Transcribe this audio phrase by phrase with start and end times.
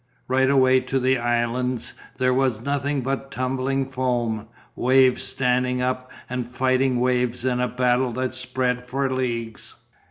[0.27, 6.47] Right away to the islands there was nothing but tumbling foam, waves standing up and
[6.49, 9.75] fighting waves in a battle that spread for leagues.